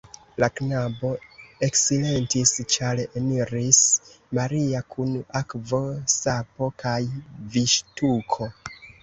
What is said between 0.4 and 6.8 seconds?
La knabo eksilentis, ĉar eniris Maria kun akvo, sapo